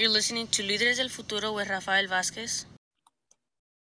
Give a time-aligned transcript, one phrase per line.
[0.00, 2.64] You're listening to Líderes del Futuro with Rafael Vázquez.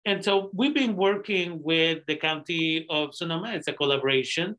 [0.06, 3.52] And so we've been working with the County of Sonoma.
[3.52, 4.56] It's a collaboration.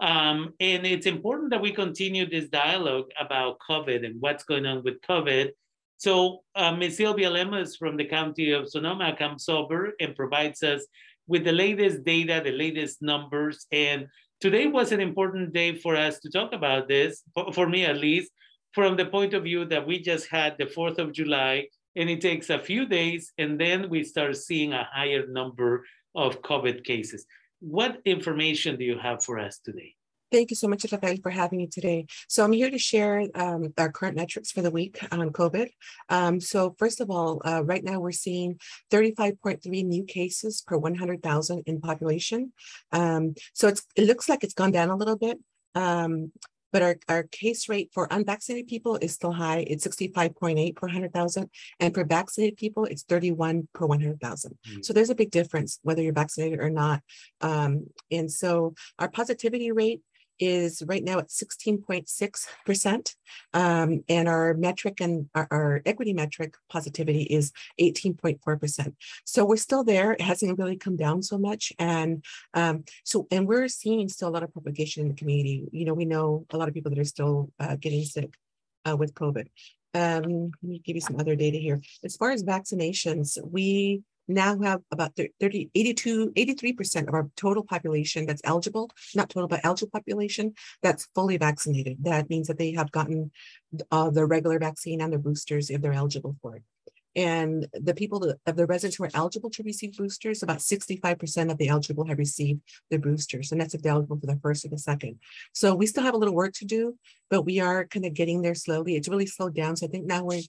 [0.00, 4.84] Um, and it's important that we continue this dialogue about COVID and what's going on
[4.84, 5.48] with COVID.
[5.96, 6.98] So uh, Ms.
[6.98, 10.86] Sylvia Lemus from the County of Sonoma comes over and provides us
[11.26, 13.66] with the latest data, the latest numbers.
[13.72, 14.06] And
[14.40, 18.30] today was an important day for us to talk about this, for me at least,
[18.72, 21.66] from the point of view that we just had the 4th of July
[21.96, 25.84] and it takes a few days and then we start seeing a higher number
[26.14, 27.26] of COVID cases.
[27.60, 29.94] What information do you have for us today?
[30.32, 32.06] Thank you so much, Rafael, for having me today.
[32.28, 35.70] So I'm here to share um, our current metrics for the week on COVID.
[36.08, 38.60] Um, so first of all, uh, right now we're seeing
[38.92, 42.52] 35.3 new cases per 100,000 in population.
[42.92, 45.38] Um, so it looks like it's gone down a little bit.
[45.74, 46.32] Um,
[46.72, 49.64] but our, our case rate for unvaccinated people is still high.
[49.66, 51.50] It's 65.8 per 100,000.
[51.78, 54.58] And for vaccinated people, it's 31 per 100,000.
[54.68, 54.84] Mm.
[54.84, 57.02] So there's a big difference whether you're vaccinated or not.
[57.40, 60.02] Um, and so our positivity rate
[60.40, 63.14] is right now at 16.6%.
[63.54, 68.94] Um, and our metric and our, our, equity metric positivity is 18.4%.
[69.24, 70.12] So we're still there.
[70.12, 71.72] It hasn't really come down so much.
[71.78, 72.24] And
[72.54, 75.68] um, so, and we're seeing still a lot of propagation in the community.
[75.72, 78.34] You know, we know a lot of people that are still uh, getting sick
[78.84, 79.46] uh, with COVID.
[79.92, 81.80] Um, let me give you some other data here.
[82.04, 87.64] As far as vaccinations, we now we have about 30, 82, 83% of our total
[87.64, 91.98] population that's eligible, not total, but eligible population that's fully vaccinated.
[92.02, 93.30] That means that they have gotten
[93.90, 96.62] uh, the regular vaccine and the boosters if they're eligible for it.
[97.16, 101.58] And the people of the residents who are eligible to receive boosters, about 65% of
[101.58, 104.68] the eligible have received the boosters, and that's if they're eligible for the first or
[104.68, 105.18] the second.
[105.52, 106.96] So we still have a little work to do,
[107.28, 108.94] but we are kind of getting there slowly.
[108.94, 109.76] It's really slowed down.
[109.76, 110.42] So I think now we're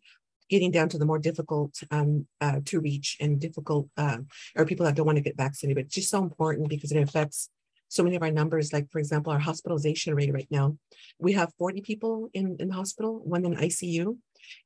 [0.52, 4.18] getting down to the more difficult um, uh, to reach and difficult, uh,
[4.56, 5.78] or people that don't want to get vaccinated.
[5.78, 7.50] But it's just so important because it affects
[7.88, 8.74] so many of our numbers.
[8.74, 10.78] Like, for example, our hospitalization rate right now,
[11.20, 14.18] we have 40 people in, in the hospital, one in ICU.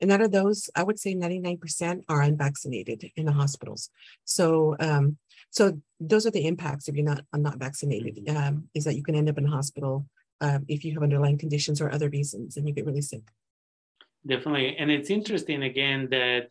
[0.01, 3.89] And out of those, I would say 99% are unvaccinated in the hospitals.
[4.23, 5.17] So, um,
[5.51, 8.27] so those are the impacts if you're not not vaccinated.
[8.29, 10.05] Um, is that you can end up in hospital
[10.41, 13.21] uh, if you have underlying conditions or other reasons, and you get really sick
[14.27, 14.75] definitely.
[14.77, 16.47] And it's interesting again that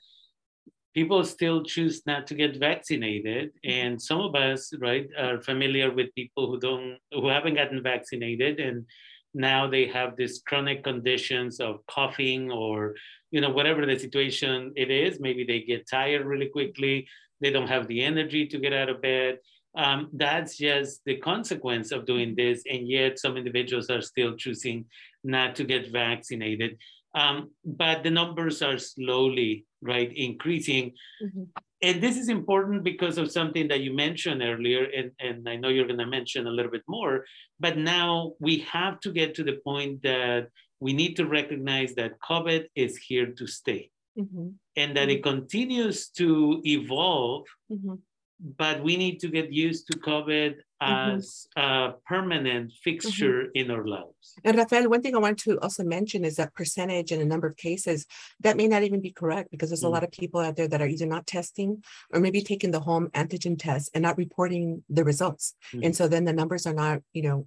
[0.94, 3.50] people still choose not to get vaccinated.
[3.64, 8.60] And some of us right are familiar with people who don't who haven't gotten vaccinated.
[8.60, 8.86] And
[9.34, 12.94] now they have these chronic conditions of coughing or
[13.32, 15.18] you know whatever the situation it is.
[15.20, 17.08] Maybe they get tired really quickly.
[17.40, 19.38] They don't have the energy to get out of bed.
[19.76, 22.62] Um, that's just the consequence of doing this.
[22.70, 24.84] And yet some individuals are still choosing
[25.24, 26.78] not to get vaccinated
[27.14, 30.92] um, but the numbers are slowly right increasing.
[31.22, 31.44] Mm-hmm.
[31.82, 35.68] And this is important because of something that you mentioned earlier, and, and I know
[35.68, 37.24] you're going to mention a little bit more.
[37.60, 40.48] But now we have to get to the point that
[40.80, 43.90] we need to recognize that COVID is here to stay.
[44.18, 44.48] Mm-hmm.
[44.76, 45.38] And that it mm-hmm.
[45.38, 47.94] continues to evolve mm-hmm
[48.40, 51.16] but we need to get used to COVID mm-hmm.
[51.16, 51.92] as mm-hmm.
[51.92, 53.50] a permanent fixture mm-hmm.
[53.54, 54.34] in our lives.
[54.44, 57.46] And Rafael, one thing I want to also mention is that percentage and a number
[57.46, 58.06] of cases
[58.40, 59.88] that may not even be correct because there's mm-hmm.
[59.88, 62.80] a lot of people out there that are either not testing or maybe taking the
[62.80, 65.54] home antigen test and not reporting the results.
[65.72, 65.92] And mm-hmm.
[65.92, 67.46] so then the numbers are not, you know,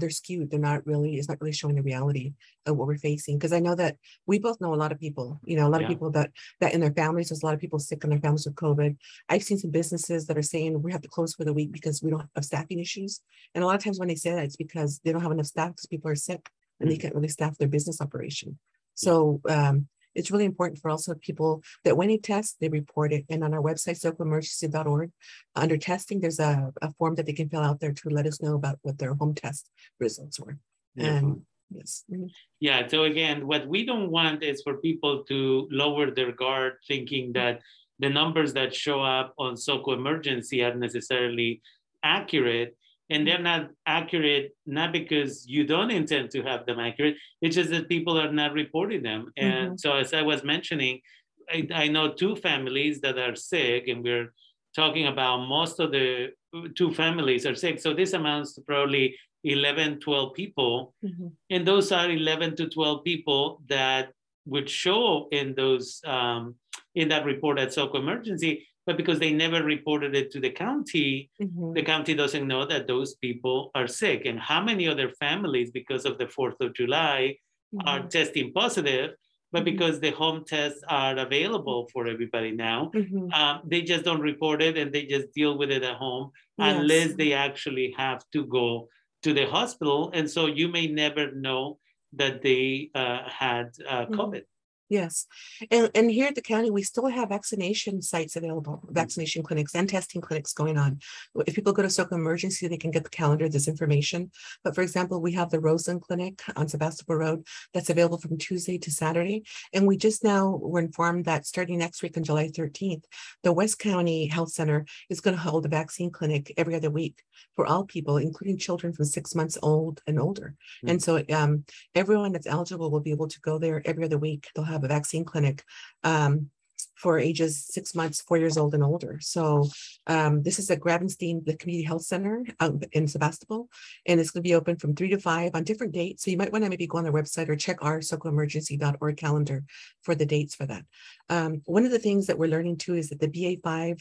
[0.00, 0.50] they're skewed.
[0.50, 2.34] They're not really, it's not really showing the reality
[2.66, 3.38] of what we're facing.
[3.38, 3.96] Cause I know that
[4.26, 5.86] we both know a lot of people, you know, a lot yeah.
[5.86, 6.30] of people that,
[6.60, 8.96] that in their families, there's a lot of people sick in their families with COVID.
[9.28, 12.02] I've seen some businesses that are saying we have to close for the week because
[12.02, 13.20] we don't have staffing issues.
[13.54, 15.46] And a lot of times when they say that, it's because they don't have enough
[15.46, 16.94] staff because people are sick and mm-hmm.
[16.94, 18.58] they can't really staff their business operation.
[18.94, 23.24] So um, it's really important for also people that when they test, they report it.
[23.28, 25.10] And on our website, socoemergency.org,
[25.54, 28.40] under testing, there's a, a form that they can fill out there to let us
[28.42, 30.58] know about what their home test results were.
[30.96, 32.04] And yes.
[32.10, 32.26] Mm-hmm.
[32.60, 32.88] Yeah.
[32.88, 37.60] So again, what we don't want is for people to lower their guard thinking that
[37.98, 41.62] the numbers that show up on SOCO emergency are necessarily
[42.02, 42.76] accurate
[43.10, 47.70] and they're not accurate not because you don't intend to have them accurate it's just
[47.70, 49.76] that people are not reporting them and mm-hmm.
[49.76, 51.00] so as i was mentioning
[51.48, 54.32] I, I, know two families that are sick and we're
[54.74, 56.30] talking about most of the
[56.74, 61.28] two families are sick so this amounts to probably 11 12 people mm-hmm.
[61.50, 64.08] and those are 11 to 12 people that
[64.46, 66.54] would show in those um,
[66.94, 71.28] in that report at SOCO emergency but because they never reported it to the county,
[71.42, 71.72] mm-hmm.
[71.74, 74.22] the county doesn't know that those people are sick.
[74.26, 77.36] And how many other families, because of the 4th of July,
[77.74, 77.88] mm-hmm.
[77.88, 79.10] are testing positive,
[79.52, 79.70] but Mhm.
[79.72, 83.32] because the home tests are available for everybody now, Mhm.
[83.38, 86.76] um, they just don't report it and they just deal with it at home Yes.
[86.76, 88.88] unless they actually have to go
[89.24, 90.10] to the hospital.
[90.14, 91.78] And so you may never know
[92.12, 94.14] that they uh, had uh, Mhm.
[94.18, 94.42] COVID.
[94.88, 95.26] Yes,
[95.70, 99.88] and, and here at the county, we still have vaccination sites available, vaccination clinics and
[99.88, 101.00] testing clinics going on.
[101.44, 104.30] If people go to SOCO Emergency, they can get the calendar, this information.
[104.62, 108.78] But for example, we have the Roseland Clinic on Sebastopol Road that's available from Tuesday
[108.78, 109.42] to Saturday.
[109.72, 113.04] And we just now were informed that starting next week on July thirteenth,
[113.42, 117.24] the West County Health Center is going to hold a vaccine clinic every other week
[117.56, 120.54] for all people, including children from six months old and older.
[120.86, 124.48] And so um, everyone that's eligible will be able to go there every other week.
[124.54, 125.64] They'll have a vaccine clinic
[126.04, 126.50] um,
[126.96, 129.18] for ages six months, four years old and older.
[129.20, 129.68] So
[130.06, 133.68] um, this is at Gravenstein, the Community Health Center out in Sebastopol,
[134.06, 136.24] and it's going to be open from three to five on different dates.
[136.24, 139.64] So you might want to maybe go on their website or check our socoemergency.org calendar
[140.02, 140.84] for the dates for that.
[141.28, 144.00] Um, one of the things that we're learning too is that the BA5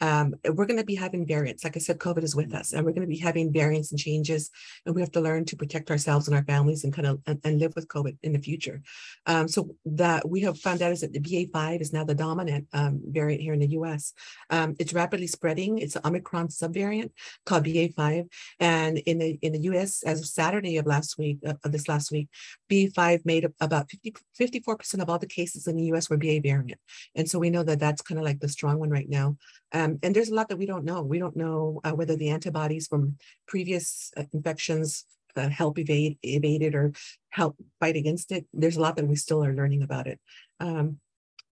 [0.00, 1.64] um, we're going to be having variants.
[1.64, 3.98] Like I said, COVID is with us, and we're going to be having variants and
[3.98, 4.50] changes,
[4.84, 7.40] and we have to learn to protect ourselves and our families and kind of and,
[7.44, 8.82] and live with COVID in the future.
[9.26, 12.66] Um, so that we have found out is that the BA5 is now the dominant
[12.72, 14.12] um, variant here in the U.S.
[14.50, 15.78] Um, it's rapidly spreading.
[15.78, 17.10] It's an Omicron subvariant
[17.46, 18.28] called BA5,
[18.60, 20.02] and in the in the U.S.
[20.02, 22.28] as of Saturday of last week, uh, of this last week,
[22.70, 26.10] BA5 made about 50, 54 percent of all the cases in the U.S.
[26.10, 26.80] were BA variant,
[27.14, 29.36] and so we know that that's kind of like the strong one right now.
[29.72, 31.02] Um, and there's a lot that we don't know.
[31.02, 33.16] We don't know uh, whether the antibodies from
[33.46, 35.04] previous uh, infections
[35.36, 36.92] uh, help evade evade it or
[37.30, 38.46] help fight against it.
[38.52, 40.18] There's a lot that we still are learning about it.
[40.60, 40.98] Um,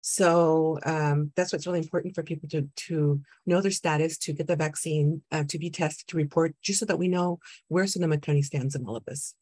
[0.03, 4.47] so um, that's what's really important for people to to know their status, to get
[4.47, 7.38] the vaccine, uh, to be tested, to report, just so that we know
[7.69, 9.35] where Sonoma County stands in all of this.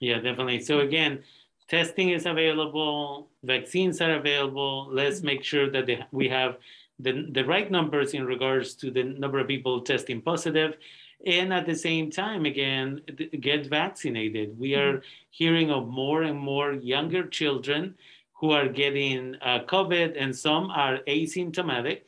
[0.00, 0.60] Yeah, definitely.
[0.60, 1.22] So again,
[1.68, 4.88] testing is available, vaccines are available.
[4.90, 6.56] Let's make sure that they, we have
[6.98, 10.76] the, the right numbers in regards to the number of people testing positive.
[11.24, 13.00] And at the same time again
[13.40, 14.58] get vaccinated.
[14.58, 17.96] We are hearing of more and more younger children
[18.34, 22.02] who are getting uh, covid and some are asymptomatic.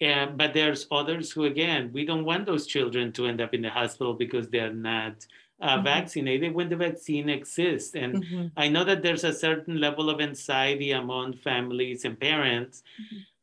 [0.00, 3.62] And, but there's others who again we don't want those children to end up in
[3.62, 5.26] the hospital because they're not
[5.60, 5.84] uh, Mhm.
[5.84, 7.94] vaccinated when the vaccine exists.
[7.94, 8.50] And Mhm.
[8.56, 12.82] I know that there's a certain level of anxiety among families and parents,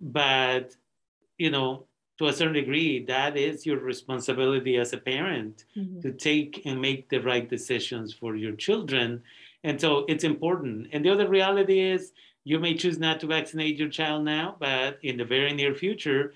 [0.01, 0.75] but
[1.37, 1.85] you know,
[2.19, 6.01] to a certain degree, that is your responsibility as a parent Mhm.
[6.03, 9.23] to take and make the right decisions for your children.
[9.63, 10.87] And so it's important.
[10.91, 12.13] And the other reality is
[12.43, 16.33] you may choose not to vaccinate your child now, but in the very near future,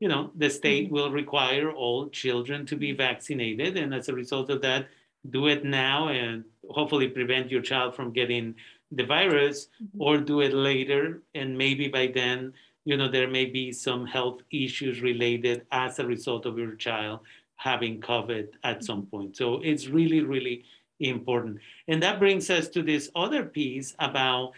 [0.00, 0.90] you know, the state Mhm.
[0.92, 3.76] will require all children to be vaccinated.
[3.76, 4.88] And as a result of that,
[5.28, 8.54] do it now and hopefully prevent your child from getting
[8.90, 9.88] the virus Mhm.
[9.98, 12.52] or do it later and maybe by then
[12.84, 17.20] you know there may be some health issues related as a result of your child
[17.56, 19.36] having covid at some point.
[19.36, 20.64] So it's really really
[21.00, 21.58] important.
[21.88, 24.52] And that brings us to this other piece about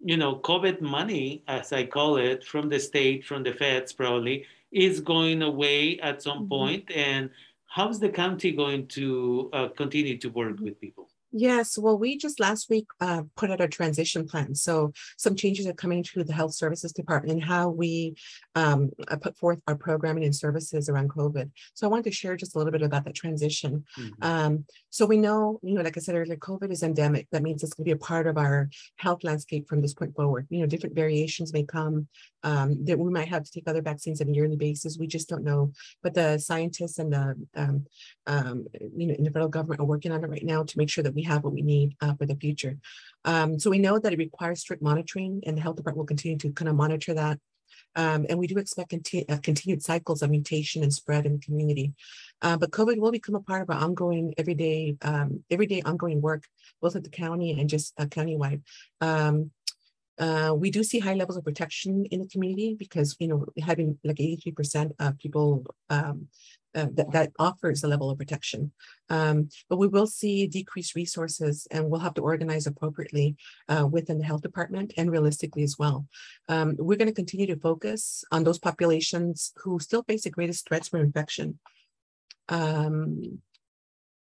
[0.00, 4.44] you know covid money as i call it from the state from the feds probably
[4.72, 6.48] is going away at some Mhm.
[6.48, 6.90] point.
[6.92, 7.30] And
[7.66, 12.40] how's the county going to uh, continue to work with people Yes, well, we just
[12.40, 14.54] last week uh, put out a transition plan.
[14.54, 18.16] So some changes are coming to the Health Services Department and how we
[18.56, 21.50] um, uh, put forth our programming and services around COVID.
[21.74, 23.84] So I wanted to share just a little bit about that transition.
[23.96, 24.10] Mhm.
[24.22, 27.28] Um, so we know, you know, like I said earlier, COVID is endemic.
[27.30, 30.16] That means it's going to be a part of our health landscape from this point
[30.16, 30.46] forward.
[30.50, 32.08] You know, different variations may come
[32.42, 34.98] um, that we might have to take other vaccines on a yearly basis.
[34.98, 35.72] We just don't know.
[36.02, 37.86] But the scientists and the um,
[38.26, 38.66] um,
[38.96, 41.04] you know, in the federal government are working on it right now to make sure
[41.04, 42.78] that we have what we need uh, for the future.
[43.24, 46.38] Um, so we know that it requires strict monitoring, and the health department will continue
[46.38, 47.38] to kind of monitor that.
[47.96, 51.38] Um, and we do expect conti- uh, continued cycles of mutation and spread in the
[51.38, 51.92] community.
[52.42, 56.44] Uh, but COVID will become a part of our ongoing, everyday, um, everyday ongoing work,
[56.80, 58.62] both at the county and just uh, countywide.
[59.00, 59.50] Um,
[60.20, 63.98] uh, we do see high levels of protection in the community because you know having
[64.04, 66.28] like 83% of people um,
[66.74, 68.70] uh, that, that offers a level of protection.
[69.08, 73.34] Um, but we will see decreased resources and we'll have to organize appropriately
[73.68, 76.06] uh, within the health department and realistically as well.
[76.48, 80.68] Um, we're going to continue to focus on those populations who still face the greatest
[80.68, 81.58] threats from infection.
[82.48, 83.40] Um,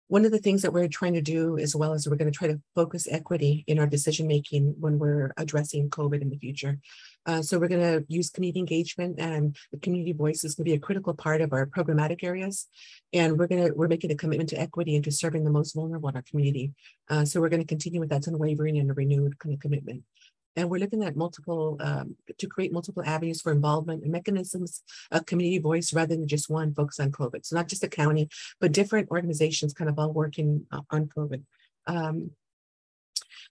[0.10, 2.38] one of the things that we're trying to do as well is we're going to
[2.38, 6.80] try to focus equity in our decision making when we're addressing COVID in the future.
[7.28, 10.72] Uh, so we're going to use community engagement and the community voice is going to
[10.72, 12.68] be a critical part of our programmatic areas.
[13.14, 15.76] And we're going to we're making a commitment to equity and to serving the most
[15.76, 16.74] vulnerable in our community.
[17.08, 20.04] Uh, so we're going to continue with that unwavering and a renewed kind of commitment.
[20.56, 25.26] And we're looking at multiple um, to create multiple avenues for involvement and mechanisms of
[25.26, 27.46] community voice rather than just one focus on COVID.
[27.46, 28.30] So not just the county,
[28.60, 31.44] but different organizations kind of all working uh, on COVID.
[31.88, 32.32] Um,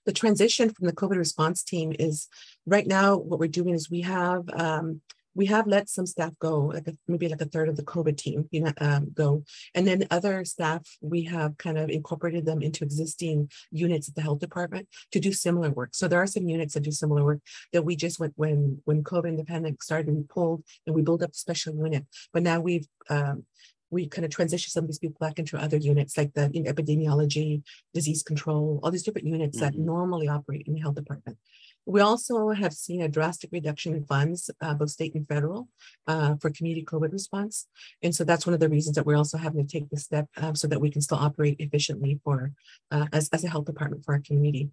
[0.05, 2.27] the transition from the COVID response team is
[2.65, 5.01] right now what we're doing is we have um,
[5.35, 8.17] we have let some staff go, like a, maybe like a third of the COVID
[8.17, 9.43] team, you know, um, go,
[9.75, 14.21] and then other staff we have kind of incorporated them into existing units at the
[14.21, 15.89] health department to do similar work.
[15.93, 17.39] So there are some units that do similar work
[17.73, 21.01] that we just went when when COVID and the pandemic started, we pulled and we
[21.01, 22.05] built up a special unit.
[22.33, 23.45] But now we've um,
[23.91, 26.65] we kind of transition some of these people back into other units like the in
[26.65, 29.65] epidemiology, disease control, all these different units mm -hmm.
[29.65, 29.85] that mm-hmm.
[29.85, 31.37] normally operate in the health department.
[31.85, 35.69] We also have seen a drastic reduction in funds, uh, both state and federal,
[36.05, 37.67] uh, for community COVID response.
[38.03, 40.27] And so that's one of the reasons that we're also having to take this step
[40.37, 42.51] uh, so that we can still operate efficiently for
[42.91, 44.69] uh, as, as a health department for our community.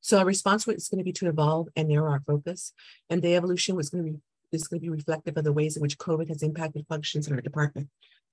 [0.00, 2.72] So our response is going to be to evolve and narrow our focus.
[3.08, 4.18] And the evolution was going to be
[4.50, 7.34] is going to be reflective of the ways in which COVID has impacted functions in
[7.34, 7.88] our department.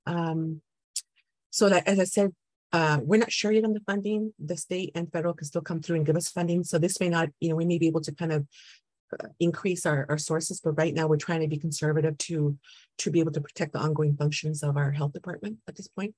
[0.05, 0.61] Um,
[1.49, 2.33] so that, as I said,
[2.75, 4.33] uh, we're not sure yet on the funding.
[4.37, 6.65] The state and federal can still come through and give us funding.
[6.65, 8.45] So this may not, you know, we may be able to kind of
[9.17, 12.57] uh, increase our, our sources, but right now we're trying to be conservative to,
[12.97, 16.13] to be able to protect the ongoing functions of our health department at this point.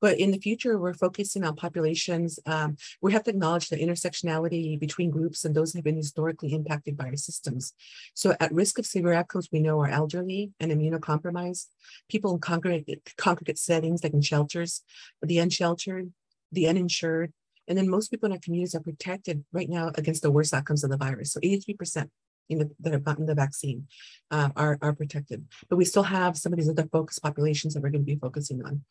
[0.00, 2.38] But in the future, we're focusing on populations.
[2.46, 6.52] Um, we have to acknowledge the intersectionality between groups and those who have been historically
[6.52, 7.72] impacted by our systems.
[8.14, 11.66] So at risk of severe outcomes, we know are elderly and immunocompromised,
[12.08, 14.82] people in congregate, congregate settings like in shelters,
[15.22, 16.12] the unsheltered,
[16.52, 17.32] the uninsured,
[17.68, 20.84] and then most people in our communities are protected right now against the worst outcomes
[20.84, 21.32] of the virus.
[21.32, 22.10] So 83%
[22.48, 23.86] in the, that have gotten the vaccine
[24.30, 25.46] uh, are, are protected.
[25.68, 28.18] But we still have some of these other focus populations that we're going to be
[28.18, 28.82] focusing on.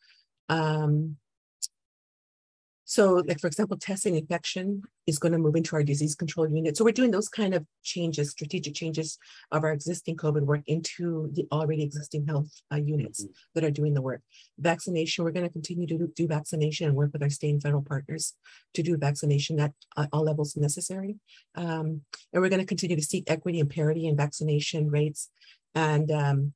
[0.48, 1.16] Um,
[2.86, 6.76] so like, for example, testing infection is going to move into our disease control unit.
[6.76, 9.18] So we're doing those kind of changes, strategic changes
[9.50, 13.32] of our existing COVID work into the already existing health uh, units mm-hmm.
[13.54, 14.20] that are doing the work.
[14.58, 17.82] Vaccination, we're going to continue to do vaccination and work with our state and federal
[17.82, 18.34] partners
[18.74, 21.16] to do vaccination at uh, all levels necessary.
[21.54, 25.30] Um, and we're going to continue to seek equity and parity in vaccination rates
[25.74, 26.52] and um,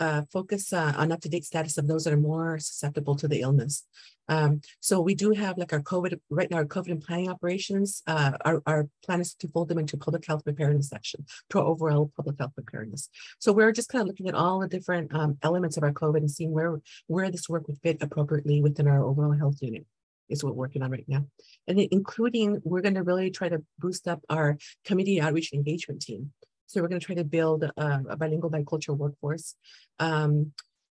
[0.00, 3.84] uh, focus uh, on up-to-date status of those that are more susceptible to the illness.
[4.28, 8.02] Um, so we do have like our COVID, right now our COVID and planning operations,
[8.06, 12.12] uh, our, our plan is to fold them into public health preparedness section to overall
[12.14, 13.08] public health preparedness.
[13.38, 16.18] So we're just kind of looking at all the different um, elements of our COVID
[16.18, 19.86] and seeing where, where this work would fit appropriately within our overall health unit
[20.28, 21.24] is what we're working on right now.
[21.66, 26.32] And including, we're gonna really try to boost up our community outreach engagement team.
[26.68, 29.54] So we're going to try to build a, a bilingual bicultural workforce.
[29.98, 30.52] Um,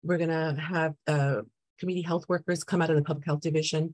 [0.04, 1.42] we're going to have uh,
[1.80, 3.94] community health workers come out of the public health division,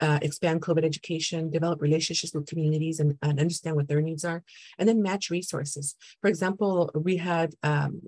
[0.00, 4.44] uh, expand COVID education, develop relationships with communities and, and, understand what their needs are,
[4.78, 5.96] and then match resources.
[6.20, 8.02] For example, we had um,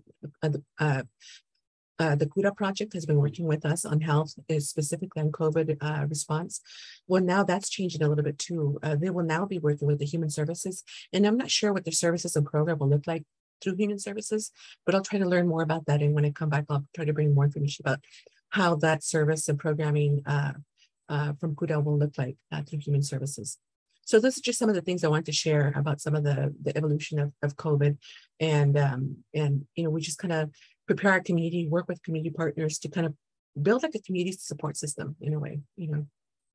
[1.98, 5.76] uh, the CURA project has been working with us on health, uh, specifically on COVID
[5.80, 6.60] uh, response.
[7.06, 8.78] Well, now that's changing a little bit too.
[8.82, 11.84] Uh, they will now be working with the human services, and I'm not sure what
[11.84, 13.24] their services and program will look like
[13.60, 14.52] through human services,
[14.86, 16.00] but I'll try to learn more about that.
[16.00, 18.00] And when I come back, I'll try to bring more information about
[18.50, 20.52] how that service and programming uh,
[21.40, 22.36] from CURA will look like
[22.66, 23.58] through human services.
[24.08, 26.24] So those are just some of the things I wanted to share about some of
[26.24, 27.98] the, the evolution of, of COVID.
[28.40, 30.50] And, um, and, you know, we just kind of
[30.88, 33.14] prepare our community, work with community partners to kind of
[33.62, 36.04] build like a community support system in a way, you know.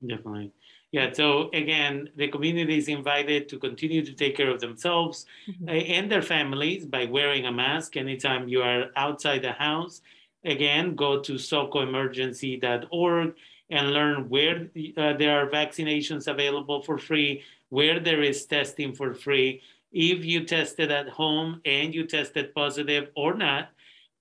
[0.05, 0.51] Definitely.
[0.91, 1.13] Yeah.
[1.13, 5.69] So again, the community is invited to continue to take care of themselves mm-hmm.
[5.69, 10.01] and their families by wearing a mask anytime you are outside the house.
[10.43, 13.33] Again, go to socoemergency.org
[13.69, 19.13] and learn where uh, there are vaccinations available for free, where there is testing for
[19.13, 19.61] free.
[19.93, 23.69] If you tested at home and you tested positive or not,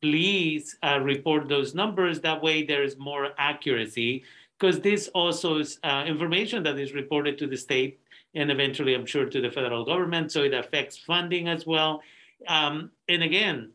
[0.02, 2.20] please uh, report those numbers.
[2.20, 4.24] That way there is more accuracy
[4.58, 8.00] because this also is uh, information that is reported to the state
[8.34, 10.32] and eventually I'm sure to the federal government.
[10.32, 12.02] So it affects funding as well.
[12.48, 13.70] Um, and again,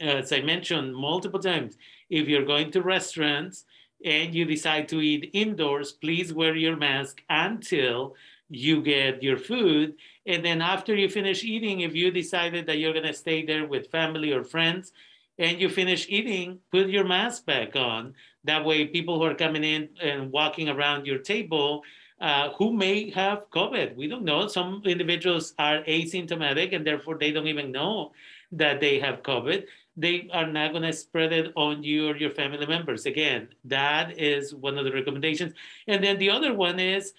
[0.00, 1.76] as I mentioned multiple times,
[2.08, 3.64] if you're going to restaurants
[4.04, 8.14] and you decide to eat indoors, please wear your mask until
[8.48, 9.94] you get your food.
[10.26, 13.66] And then after you finish eating, if you decided that you're going to stay there
[13.66, 14.92] with family or friends,
[15.38, 18.14] and you finish eating, put your mask back on.
[18.44, 21.82] That way, people who are coming in and walking around your table
[22.20, 24.46] uh, who may have COVID, we don't know.
[24.46, 28.12] Some individuals are asymptomatic and therefore they don't even know
[28.52, 29.64] that they have COVID.
[29.96, 33.06] They are not going to spread it on you or your family members.
[33.06, 35.54] Again, that is one of the recommendations.
[35.88, 37.12] And then the other one is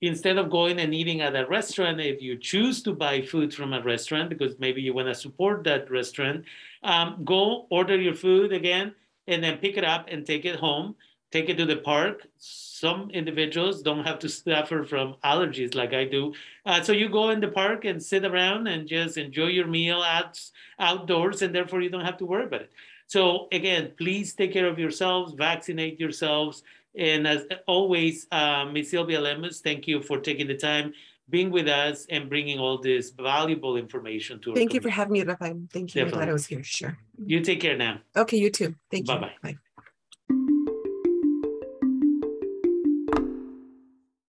[0.00, 3.74] instead of going and eating at a restaurant, if you choose to buy food from
[3.74, 6.44] a restaurant because maybe you want to support that restaurant,
[6.82, 8.94] um, go order your food again
[9.26, 10.96] and then pick it up and take it home.
[11.30, 12.26] Take it to the park.
[12.38, 16.34] Some individuals don't have to suffer from allergies like I do.
[16.66, 20.02] Uh, so you go in the park and sit around and just enjoy your meal
[20.02, 20.40] out,
[20.78, 22.72] outdoors, and therefore you don't have to worry about it.
[23.06, 26.62] So again, please take care of yourselves, vaccinate yourselves,
[26.96, 28.90] and as always, uh, Ms.
[28.90, 30.92] Sylvia Lemus, thank you for taking the time,
[31.30, 35.22] being with us, and bringing all this valuable information to Thank you for having me,
[35.22, 35.62] Rafael.
[35.72, 36.02] Thank you.
[36.02, 36.62] I'm glad I was here.
[36.62, 36.96] Sure.
[37.24, 38.00] You take care now.
[38.16, 38.74] Okay, you too.
[38.90, 39.14] Thank you.
[39.14, 39.34] Bye-bye.
[39.42, 39.56] Bye.